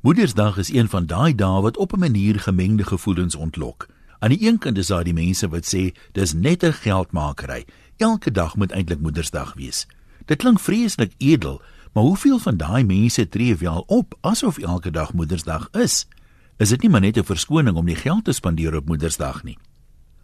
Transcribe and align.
Moedersdag 0.00 0.56
is 0.56 0.72
een 0.72 0.88
van 0.88 1.06
daai 1.06 1.34
dae 1.34 1.60
wat 1.60 1.76
op 1.76 1.92
'n 1.92 1.98
manier 1.98 2.40
gemengde 2.40 2.84
gevoelens 2.84 3.34
ontlok. 3.34 3.86
Aan 4.18 4.28
die 4.28 4.46
een 4.46 4.58
kant 4.58 4.78
is 4.78 4.86
daar 4.86 5.04
die 5.04 5.12
mense 5.12 5.48
wat 5.48 5.74
sê 5.74 5.92
dis 6.12 6.32
net 6.32 6.62
'n 6.62 6.72
geldmakery. 6.72 7.64
Elke 7.96 8.30
dag 8.30 8.56
moet 8.56 8.70
eintlik 8.70 9.00
Moedersdag 9.00 9.54
wees. 9.54 9.86
Dit 10.24 10.38
klink 10.38 10.60
vreeslik 10.60 11.12
edel, 11.16 11.62
maar 11.92 12.02
hoeveel 12.02 12.38
van 12.38 12.56
daai 12.56 12.84
mense 12.84 13.28
tree 13.28 13.56
wel 13.56 13.84
op 13.86 14.18
asof 14.20 14.58
elke 14.58 14.90
dag 14.90 15.12
Moedersdag 15.12 15.68
is? 15.70 16.06
Is 16.56 16.68
dit 16.68 16.80
nie 16.80 16.90
maar 16.90 17.00
net 17.00 17.16
'n 17.16 17.24
verskoning 17.24 17.76
om 17.76 17.86
die 17.86 17.96
geld 17.96 18.24
te 18.24 18.32
spandeer 18.32 18.76
op 18.76 18.86
Moedersdag 18.86 19.42
nie? 19.42 19.58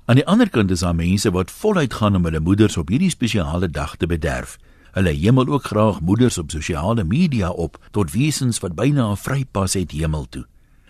Aan 0.04 0.16
die 0.16 0.26
ander 0.26 0.50
kant 0.50 0.70
is 0.70 0.80
daar 0.80 0.94
mense 0.94 1.30
wat 1.30 1.50
voluit 1.50 1.94
gaan 1.94 2.16
om 2.16 2.24
hulle 2.24 2.40
moeders 2.40 2.76
op 2.76 2.88
hierdie 2.88 3.10
spesiale 3.10 3.70
dag 3.70 3.96
te 3.96 4.06
bederf. 4.06 4.58
Hulle 4.94 5.10
hemel 5.10 5.48
ook 5.50 5.64
graag 5.64 6.00
moeders 6.00 6.38
op 6.38 6.50
sosiale 6.50 7.04
media 7.04 7.50
op 7.50 7.78
tot 7.90 8.12
wesens 8.12 8.60
wat 8.62 8.74
byna 8.78 9.10
'n 9.10 9.16
vrypas 9.16 9.72
het 9.74 9.90
hemel 9.90 10.26
toe. 10.28 10.46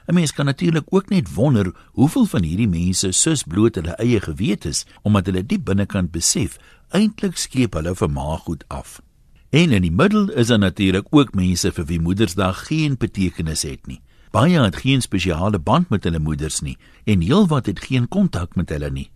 'n 0.07 0.15
Mens 0.15 0.33
kan 0.33 0.45
natuurlik 0.45 0.85
ook 0.89 1.09
net 1.09 1.35
wonder 1.35 1.73
hoeveel 1.93 2.27
van 2.27 2.43
hierdie 2.43 2.69
mense 2.69 3.13
sus 3.13 3.43
bloot 3.43 3.75
hulle 3.75 3.97
eie 3.97 4.21
gewetes 4.21 4.87
omdat 5.03 5.27
hulle 5.27 5.47
diep 5.47 5.65
binnekant 5.65 6.11
besef 6.11 6.59
eintlik 6.89 7.37
skeep 7.37 7.75
hulle 7.75 7.95
vir 7.95 8.11
maaggoed 8.11 8.65
af. 8.69 9.01
En 9.51 9.73
in 9.73 9.83
die 9.83 9.93
middel 9.93 10.31
is 10.31 10.47
daar 10.47 10.59
natuurlik 10.59 11.07
ook 11.11 11.35
mense 11.35 11.73
vir 11.73 11.85
wie 11.85 12.01
Moedersdag 12.01 12.67
geen 12.67 12.97
betekenis 12.99 13.63
het 13.63 13.87
nie. 13.87 14.01
Baie 14.31 14.61
het 14.61 14.77
geen 14.77 15.03
spesiale 15.03 15.59
band 15.59 15.89
met 15.89 16.05
hulle 16.05 16.19
moeders 16.19 16.61
nie 16.61 16.79
en 17.05 17.21
heelwat 17.21 17.67
het 17.67 17.81
geen 17.81 18.09
kontak 18.09 18.55
met 18.55 18.69
hulle 18.69 18.91
nie. 18.91 19.11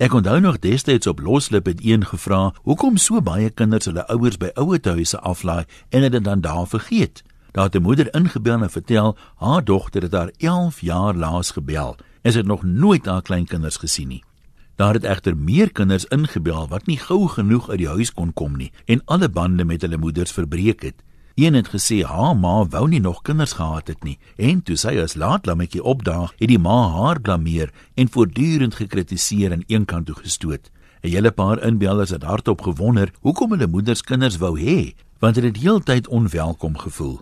Ek 0.00 0.14
onthou 0.16 0.38
nog 0.40 0.58
destyds 0.64 1.06
op 1.06 1.18
Loslip 1.20 1.66
het 1.66 1.80
een 1.84 2.06
gevra 2.08 2.54
hoekom 2.64 2.96
so 2.96 3.20
baie 3.20 3.50
kinders 3.52 3.84
hulle 3.84 4.06
ouers 4.08 4.38
by 4.40 4.48
ouerhuise 4.56 5.18
aflaai 5.28 5.66
en 5.92 6.06
dit 6.06 6.24
dan 6.24 6.40
daar 6.40 6.64
vergeet. 6.66 7.20
Daar 7.52 7.68
het 7.68 7.76
'n 7.76 7.82
moeder 7.82 8.14
ingebel 8.14 8.62
en 8.62 8.70
vertel 8.70 9.16
haar 9.36 9.64
dogter 9.64 10.02
het 10.02 10.12
haar 10.12 10.30
11 10.38 10.80
jaar 10.80 11.14
laas 11.14 11.50
gebel 11.50 11.96
en 12.22 12.32
sy 12.32 12.38
het 12.38 12.46
nog 12.46 12.62
nooit 12.62 13.06
haar 13.06 13.22
kleinkinders 13.22 13.76
gesien 13.76 14.08
nie. 14.08 14.24
Daar 14.76 14.94
het 14.94 15.04
egter 15.04 15.36
meer 15.36 15.72
kinders 15.72 16.04
ingebel 16.04 16.68
wat 16.68 16.86
nie 16.86 16.98
gou 16.98 17.28
genoeg 17.28 17.68
uit 17.68 17.78
die 17.78 17.88
huis 17.88 18.12
kon 18.12 18.32
kom 18.32 18.56
nie 18.56 18.72
en 18.84 19.02
alle 19.04 19.28
bande 19.28 19.64
met 19.64 19.82
hulle 19.82 19.96
moeders 19.96 20.32
verbreek 20.32 20.82
het. 20.82 21.02
Een 21.40 21.54
het 21.54 21.68
gesê 21.72 22.02
haar 22.04 22.36
ma 22.36 22.66
wou 22.68 22.88
nie 22.88 23.00
nog 23.00 23.22
kinders 23.22 23.52
gehad 23.56 23.86
het 23.88 24.02
nie 24.04 24.18
en 24.36 24.58
toe 24.62 24.74
sy 24.76 24.90
as 25.00 25.14
laatlammetjie 25.16 25.80
opdaag, 25.80 26.34
het 26.36 26.50
die 26.52 26.58
ma 26.60 26.90
haar 26.92 27.20
blameer 27.20 27.70
en 27.96 28.10
voortdurend 28.12 28.76
gekritiseer 28.76 29.54
en 29.56 29.64
eenkant 29.66 30.06
toe 30.06 30.16
gestoot. 30.18 30.68
'n 31.02 31.08
Hele 31.08 31.30
paar 31.30 31.62
inbellers 31.64 32.10
het 32.10 32.28
hardop 32.28 32.60
gewonder 32.60 33.12
hoekom 33.20 33.50
hulle 33.50 33.66
moeders 33.66 34.02
kinders 34.02 34.36
wou 34.36 34.60
hê, 34.60 34.92
want 35.18 35.36
hulle 35.36 35.48
het 35.48 35.56
heeltyd 35.56 36.08
onwelkom 36.08 36.76
gevoel. 36.76 37.20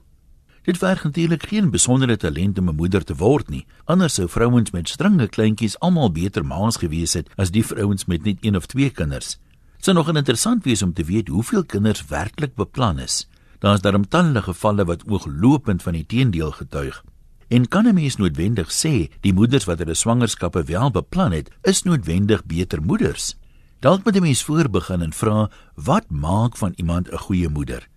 Dit 0.63 0.79
verg 0.79 1.05
natuurlik 1.05 1.47
geen 1.47 1.71
besondere 1.71 2.17
talent 2.17 2.59
om 2.59 2.69
'n 2.69 2.75
moeder 2.75 3.05
te 3.05 3.15
word 3.15 3.49
nie. 3.49 3.67
Anders 3.85 4.15
sou 4.15 4.29
vrouens 4.29 4.71
met 4.71 4.89
stringe 4.89 5.29
kleintjies 5.29 5.79
almal 5.79 6.11
beter 6.11 6.45
ma's 6.45 6.77
gewees 6.77 7.13
het 7.13 7.31
as 7.37 7.51
die 7.51 7.67
vrouens 7.67 8.05
met 8.07 8.25
net 8.25 8.37
een 8.41 8.57
of 8.57 8.67
twee 8.67 8.91
kinders. 8.91 9.39
Dit 9.77 9.85
sou 9.85 9.97
nog 9.97 10.09
interessant 10.09 10.65
wees 10.65 10.83
om 10.83 10.93
te 10.93 11.05
weet 11.05 11.29
hoeveel 11.29 11.65
kinders 11.65 12.07
werklik 12.07 12.55
beplan 12.55 12.99
is. 12.99 13.28
Daar 13.59 13.75
is 13.75 13.81
daarom 13.81 14.09
talle 14.09 14.43
gevalle 14.43 14.85
wat 14.85 15.03
ooglopend 15.09 15.83
van 15.83 15.93
die 15.93 16.07
teendeel 16.07 16.51
getuig. 16.51 17.05
En 17.49 17.69
kan 17.69 17.87
'n 17.87 17.95
mens 17.95 18.17
noodwendig 18.17 18.71
sê 18.71 19.11
die 19.21 19.33
moeders 19.33 19.65
wat 19.65 19.79
hulle 19.79 19.95
swangerskappe 19.95 20.63
wel 20.63 20.91
beplan 20.91 21.33
het, 21.33 21.51
is 21.63 21.83
noodwendig 21.83 22.45
beter 22.45 22.83
moeders? 22.83 23.37
Dalk 23.81 24.05
moet 24.05 24.17
'n 24.17 24.23
mens 24.23 24.45
voorbegin 24.45 25.03
en 25.03 25.13
vra, 25.13 25.51
wat 25.75 26.11
maak 26.11 26.57
van 26.57 26.73
iemand 26.77 27.11
'n 27.11 27.17
goeie 27.17 27.49
moeder? 27.49 27.89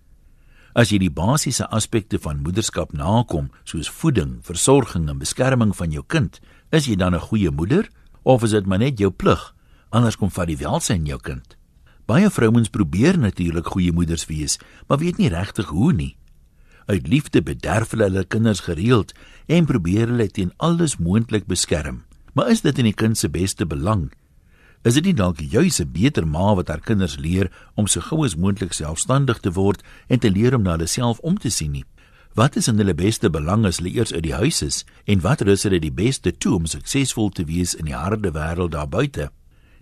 As 0.72 0.88
jy 0.88 0.98
die 0.98 1.10
basiese 1.10 1.68
aspekte 1.68 2.18
van 2.18 2.40
moederskap 2.40 2.92
nakom, 2.92 3.50
soos 3.64 3.90
voeding, 3.90 4.38
versorging 4.40 5.08
en 5.08 5.18
beskerming 5.18 5.76
van 5.76 5.90
jou 5.90 6.04
kind, 6.06 6.40
is 6.70 6.86
jy 6.86 6.96
dan 6.96 7.14
'n 7.14 7.20
goeie 7.20 7.50
moeder 7.50 7.88
of 8.22 8.42
is 8.42 8.50
dit 8.50 8.66
maar 8.66 8.78
net 8.78 8.98
jou 8.98 9.10
plig? 9.10 9.54
Anders 9.90 10.16
kom 10.16 10.30
vat 10.30 10.46
die 10.46 10.56
welsyn 10.56 11.04
jou 11.04 11.18
kind. 11.20 11.56
Baie 12.06 12.30
vrouens 12.30 12.68
probeer 12.68 13.18
natuurlik 13.18 13.66
goeie 13.66 13.92
moeders 13.92 14.26
wees, 14.26 14.58
maar 14.88 14.98
weet 14.98 15.20
nie 15.22 15.28
regtig 15.30 15.68
hoe 15.70 15.92
nie. 15.92 16.16
Uit 16.86 17.06
liefde 17.06 17.42
bederf 17.42 17.90
hulle 17.94 18.08
hulle 18.10 18.24
kinders 18.24 18.64
gereeld 18.66 19.12
en 19.46 19.68
probeer 19.68 20.08
hulle 20.10 20.26
teen 20.26 20.50
alles 20.56 20.96
moontlik 20.98 21.46
beskerm. 21.46 22.02
Maar 22.34 22.50
is 22.50 22.60
dit 22.60 22.78
in 22.78 22.90
die 22.90 22.96
kind 22.96 23.18
se 23.18 23.30
beste 23.30 23.66
belang? 23.66 24.10
Is 24.82 24.96
dit 24.98 25.04
nie 25.04 25.14
dalk 25.14 25.38
juis 25.38 25.78
'n 25.78 25.92
beter 25.92 26.26
ma 26.26 26.54
wat 26.54 26.68
haar 26.68 26.80
kinders 26.80 27.16
leer 27.16 27.50
om 27.74 27.86
so 27.86 28.00
gou 28.00 28.24
as 28.24 28.36
moontlik 28.36 28.72
selfstandig 28.72 29.38
te 29.38 29.52
word 29.52 29.82
en 30.08 30.18
te 30.18 30.30
leer 30.30 30.54
om 30.54 30.62
na 30.62 30.70
hulle 30.70 30.86
self 30.86 31.18
om 31.18 31.38
te 31.38 31.50
sien 31.50 31.70
nie? 31.70 31.84
Wat 32.34 32.56
is 32.56 32.68
in 32.68 32.78
hulle 32.78 32.94
beste 32.94 33.30
belang 33.30 33.66
as 33.66 33.76
hulle 33.76 33.92
eers 33.92 34.12
uit 34.12 34.22
die 34.22 34.34
huis 34.34 34.62
is 34.62 34.84
en 35.04 35.20
wat 35.20 35.40
rus 35.40 35.62
hulle 35.62 35.78
die 35.78 35.92
beste 35.92 36.32
toe 36.32 36.54
om 36.54 36.66
suksesvol 36.66 37.30
te 37.30 37.44
wees 37.44 37.74
in 37.74 37.84
die 37.84 37.94
harde 37.94 38.32
wêreld 38.32 38.72
daar 38.72 38.88
buite? 38.88 39.30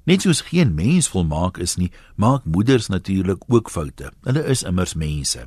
Net 0.05 0.23
soos 0.25 0.41
geen 0.41 0.75
mens 0.75 1.09
volmaak 1.09 1.59
is 1.61 1.77
nie, 1.77 1.91
maak 2.17 2.45
moeders 2.45 2.89
natuurlik 2.89 3.43
ook 3.49 3.71
foute. 3.71 4.13
Hulle 4.25 4.45
is 4.49 4.63
immers 4.63 4.95
mense. 4.95 5.45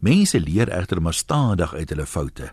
Mense 0.00 0.40
leer 0.40 0.68
egter 0.72 1.02
maar 1.02 1.14
stadig 1.14 1.74
uit 1.74 1.88
hulle 1.88 2.06
foute. 2.06 2.52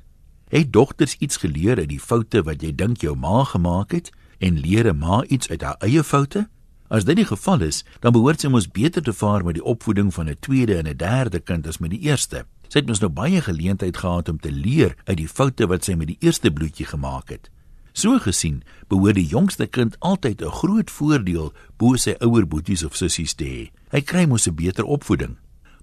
Het 0.52 0.74
dogters 0.74 1.16
iets 1.19 1.38
geleer 1.38 1.78
uit 1.78 1.90
die 1.90 2.00
foute 2.00 2.44
wat 2.44 2.62
jy 2.62 2.74
dink 2.75 3.02
jou 3.02 3.16
ma 3.16 3.44
gemaak 3.44 3.91
het 3.96 4.12
en 4.40 4.59
leer 4.59 4.91
'n 4.91 4.97
ma 4.97 5.24
iets 5.24 5.50
uit 5.50 5.62
haar 5.62 5.75
eie 5.80 6.03
foute? 6.03 6.47
As 6.88 7.03
dit 7.06 7.16
die 7.16 7.25
geval 7.25 7.62
is, 7.62 7.84
dan 8.00 8.12
behoort 8.12 8.41
sy 8.41 8.47
mos 8.47 8.72
beter 8.72 9.03
te 9.03 9.14
vaar 9.14 9.44
met 9.44 9.53
die 9.53 9.64
opvoeding 9.64 10.14
van 10.14 10.29
'n 10.29 10.40
tweede 10.40 10.78
en 10.78 10.88
'n 10.88 10.97
derde 10.97 11.40
kind 11.40 11.68
as 11.68 11.78
met 11.78 11.90
die 11.90 12.00
eerste. 12.00 12.46
Sy 12.68 12.79
het 12.79 12.88
mos 12.88 13.00
nou 13.00 13.09
baie 13.09 13.41
geleentheid 13.41 13.97
gehad 13.97 14.29
om 14.29 14.40
te 14.40 14.52
leer 14.52 14.96
uit 15.03 15.18
die 15.18 15.28
foute 15.28 15.68
wat 15.68 15.84
sy 15.84 15.94
met 15.94 16.08
die 16.08 16.18
eerste 16.19 16.52
bloedjie 16.52 16.85
gemaak 16.85 17.29
het. 17.29 17.50
So 17.97 18.19
gesien 18.22 18.59
behoort 18.91 19.18
die 19.18 19.25
jongste 19.25 19.66
kind 19.66 19.96
altyd 20.06 20.44
'n 20.46 20.53
groot 20.59 20.91
voordeel 20.91 21.50
bo 21.78 21.96
sy 21.97 22.13
ouer 22.22 22.46
boeties 22.46 22.84
of 22.85 22.96
sissies 22.96 23.34
te 23.34 23.46
hê. 23.46 23.72
Hy 23.90 24.02
kry 24.02 24.25
mos 24.25 24.47
'n 24.47 24.56
beter 24.56 24.85
opvoeding. 24.85 25.38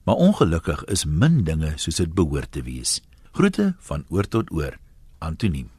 Maar 0.04 0.14
ongelukkig 0.14 0.84
is 0.84 1.04
min 1.04 1.44
dinge 1.44 1.72
soos 1.76 1.96
dit 1.96 2.14
behoort 2.14 2.52
te 2.52 2.62
wees. 2.62 3.02
Groete 3.32 3.74
van 3.78 4.04
oor 4.08 4.28
tot 4.28 4.52
oor. 4.52 4.78
Antoniem 5.18 5.73